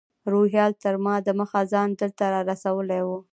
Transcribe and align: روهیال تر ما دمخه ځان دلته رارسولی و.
روهیال 0.31 0.73
تر 0.83 0.95
ما 1.03 1.15
دمخه 1.27 1.61
ځان 1.73 1.89
دلته 2.01 2.23
رارسولی 2.33 3.01
و. 3.05 3.09